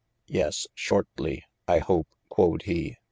[0.25, 2.97] Yes shortly I hope quod he.